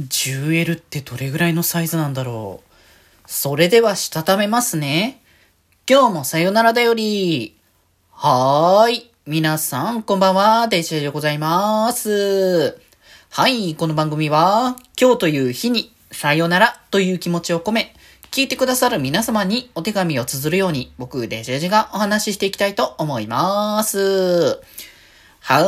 [0.00, 2.70] 10L ってどれぐらいのサイズなんだろう。
[3.26, 5.22] それではしたためますね。
[5.88, 7.56] 今日もさよならだより。
[8.10, 9.10] はーい。
[9.26, 10.66] 皆さん、こんばんは。
[10.66, 12.76] デジェでございます。
[13.30, 13.76] はい。
[13.76, 17.94] この番組は、今日という日に、さよならという気持ちを込め、
[18.32, 24.60] 聞いてくださる皆様にお手紙を綴るように、僕、デジェジがお話ししていきたいと思います。
[25.38, 25.60] は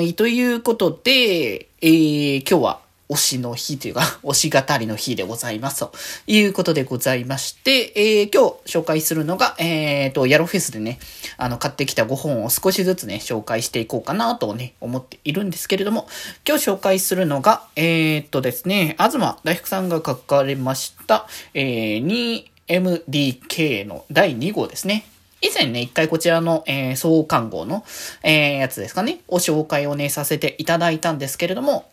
[0.00, 0.14] ーい。
[0.14, 2.83] ということで、えー、今日は
[3.14, 5.80] 推しの日というか、 推し語りの日でございます。
[5.80, 5.92] と
[6.26, 10.98] いうことでございまして、えー、今日紹介するのが、えーと、ヤロフェスでね、
[11.36, 16.08] あの、買ってきた5本を少しずつね、紹介していこうかなとね、思っているんですけれども、
[16.46, 25.06] 今日紹介するのが、えーとですね、東大福さんが書かれました、えー、2MDK の第2号ですね。
[25.40, 27.84] 以前ね、一回こちらの、えー、総看号の、
[28.22, 31.84] えー、やつですかね、を紹介をね、させていただいたんですけれども、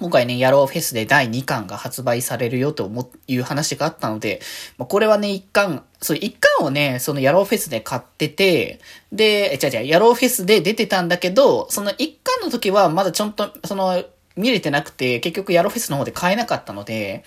[0.00, 4.40] 今回ね、ヤローフェスで第2巻が発売されるよと思いう話があったので、
[4.76, 8.80] まあ、これはね、1巻、そう、1巻をね、そのヤローフェスで買ってて、
[9.12, 14.04] で、え、違う違う、ヤローフェスで出てたんだけど、その1巻の時はまだちょっと、その、
[14.36, 17.24] 見れてなくて、結局ヤロフェスの方で買えなかったので、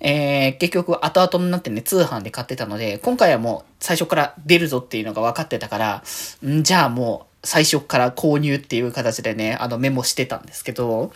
[0.00, 6.02] えー、結局後々になってね、通販で買ってたので、今回はもう最初から出るぞっていうのが分かってたから、
[6.44, 11.12] んじゃあもう、最初から購入っていう形でね、あのメモしてたんですけど、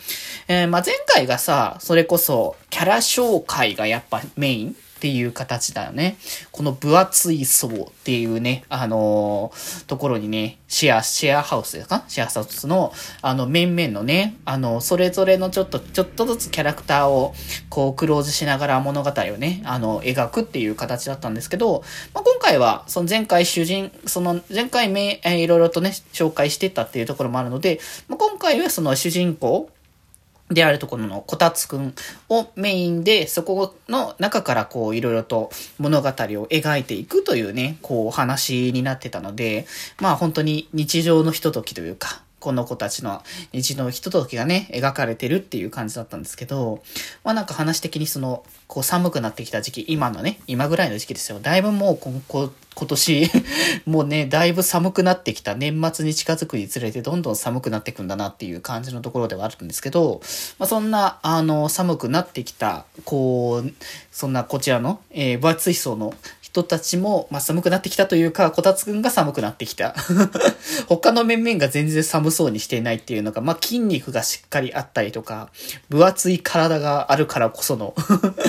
[0.47, 6.15] えー、まあ、前回がさ、それこそ、キャラ紹介がやっぱメインっていう形だよね。
[6.53, 7.71] この分厚い層っ
[8.05, 12.05] ていうね、あのー、ところにね、シェア、シェアハウスですか？
[12.07, 17.33] シェアハウスの、あの、面々のね、あの、それぞれのちょっと、ちょっとずつキャラクターを、
[17.69, 29.69] こう、クローズしながら物語をね、あの、描くっていう形だったんですけど、まあ、今回は、その前回主人、その前回め、えー、いろいろとね、紹介してたっていうところもあるので、まあ、今回はその主人公、
[30.49, 31.95] であるところのこたつくん
[32.29, 39.65] をメインで、そこの中からこういろいろと物語を描いていくというね、こうお話になってたので、
[39.99, 43.23] まあ本当に日常のひとときというか、この子たちの
[43.53, 46.83] 日のひとときがね、描かれてるっていう感じだったんですけど、
[47.23, 51.39] まあなんか話的にその、こう寒くなってきた時期、今のね、今ぐらいの時期ですよ。
[51.39, 53.31] だいぶもうこ、こ、今年、
[53.87, 60.21] もうね、だいぶ寒くなってきた年末に近づくにつれてどんどん寒くなっていくんだなっていう感じのところではあるんですけど、
[60.59, 63.71] まあそんな、あの、寒くなってきた、こう、
[64.11, 66.13] そんなこちらの、えー、分厚い層の
[66.53, 69.95] 人たちも、まあ、寒くなってきたというか、こたつくんが寒くなってきた。
[70.87, 75.49] 他の面々が全然寒そうにしていないっていうのが、まあ、筋肉がしっかりあったりとか、
[75.89, 77.95] 分厚い体があるからこその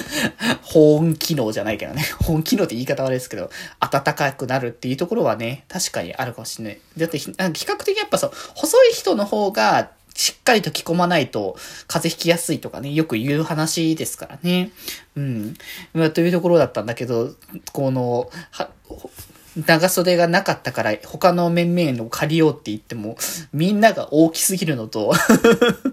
[0.60, 2.04] 保温機能じゃないけどね。
[2.20, 3.48] 保温機能って言い方悪いですけど、
[3.80, 6.80] 暖かくなるっていうところはね、確かにあるかもしれない。
[6.98, 11.56] だって、比較的やっぱそう、細い人の方が、しっかりと着込まないと
[11.88, 14.70] 風邪ひきやすいとかね、よく言う話ですからね。
[15.16, 15.54] うん。
[15.92, 17.34] まあ、というところだったんだけど、
[17.72, 18.30] この、
[19.56, 23.16] 長袖がなかったから他の面々を借りようって言っても
[23.52, 25.12] みんなが大きすぎるのと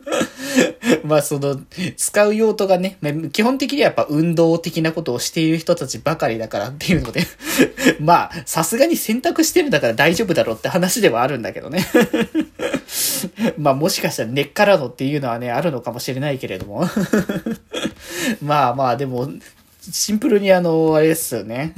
[1.05, 1.61] まあその
[1.95, 2.97] 使う用途がね、
[3.31, 7.21] 基本的にはやっぱ運動的なことをしている人たちばかりだからっていうので
[8.01, 11.85] まあさすがに選択してるんだから大丈夫だろうって話ではあるんだけどね
[13.57, 16.87] まあもしかしたら根っからのっていうのはねあるのかもしれないけれども
[18.41, 19.29] まあまあでも
[19.81, 21.73] シンプルにあの、あれですよね。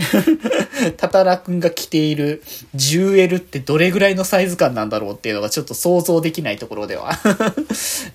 [0.98, 2.44] タタラくんが着ている
[2.76, 7.18] 10L ってどれぐらいのサイズ感なんだろうっていうのがちょっと想像できないところでは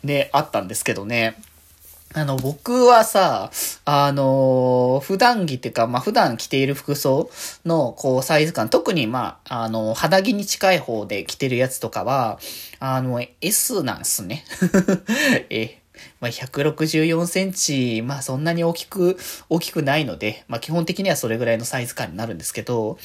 [0.04, 1.36] ね、あったんですけどね。
[2.14, 3.50] あの、僕はさ、
[3.84, 7.28] あの、普段着っていうか、まあ、普段着ている服装
[7.66, 12.38] の、こう、サイズ感、特に、まあ、あの、肌着に近い方で着てるやつとかは、
[12.80, 14.44] あの、S なんすね。
[15.50, 15.78] え、
[16.20, 22.98] まあ、164センチ、まあそんなに大きく、大きくないので、まあ基本的にはそれぐらいのサイズ感になるんですけど、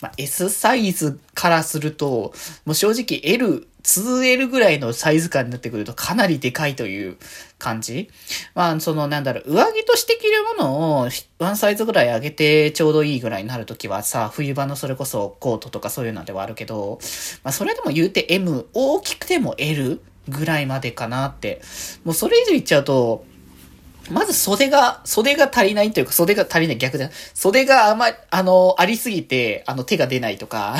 [0.00, 2.32] まあ S サイズからすると、
[2.64, 7.16] もう正直 L、2L ぐらいのサイズ感になってくるとかなりでかいという
[7.58, 8.10] 感じ。
[8.54, 11.08] まあ、その、なんだろう、上着として着るものを
[11.38, 16.98] ワンサイズぐらい上げてちょうどいいぐらいになるときはさ、冬場のそれこそコートとかそういうのではあるけど、
[17.42, 21.60] まあそれでも言うて M、大きくても L ぐらいまでかなって。
[22.04, 23.24] もうそれ以上言っちゃうと、
[24.10, 30.76] まず袖が、袖が足りないというか、袖が足りない逆で、袖があまり、あの、ありすぎて、あの、手が出ないとか、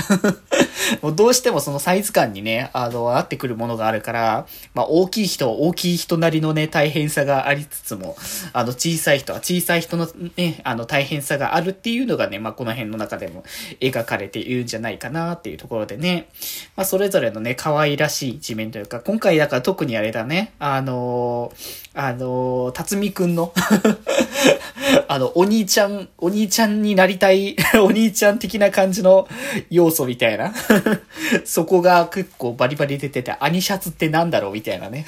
[1.02, 8.16] もうどうしてもそのサイズ感にね、あの、合ってくるものがあるから、まあ、大きい人、大きい人なりのね、大変さがありつつも、
[8.52, 13.44] あの、小さい人は小さい人のね、あの、大変さがあるっていうのがね、まあ、この辺の中でも
[13.80, 16.28] 描かれているんじゃないかなっていうところでね、
[16.76, 21.52] まあ、それぞれのね、可愛らしい一面というか、今回だから特にあれだね、あの、
[21.94, 23.52] あの、辰巳くんの
[25.08, 29.26] あの、お兄ちゃん、お兄ちゃんになりたい、 お兄ちゃん的な感じの
[29.70, 30.54] 要素みたいな。
[31.44, 35.06] そこが結構バリバリ出てて、アニシャツってなんだろうみたいなね。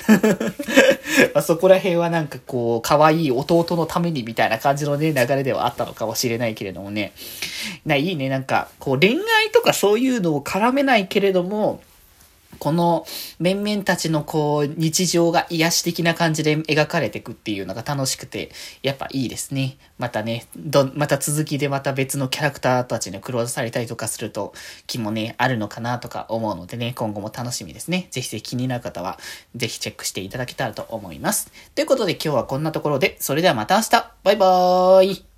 [1.35, 7.13] まそこら辺はなんかこう、可愛い弟のためにみたいな感じのね、流れではあったのかもしれないけれどもね。
[7.87, 8.29] な、いいね。
[8.29, 11.81] なんか、こう恋愛とかそういうのを絡めないけれども、
[12.61, 13.05] この
[13.41, 18.53] 面々たちのこう日常が癒し的な感じで描かれていくっていうのが楽しくて、
[18.83, 19.79] やっぱいいですね。
[19.99, 24.53] またね、ど、また続きでまた別のキャラクターたちにクローズされたりとかすると
[24.87, 28.09] 気もね、あるのかなとか思うのでね、今後も楽しみですね。
[28.11, 29.19] ぜひぜひ気になる方は、
[29.57, 31.51] ぜひチェックしていただけたらと思います。
[31.75, 33.91] ということで今日はこんなところで、それではまた明日
[34.23, 35.30] バイバーイ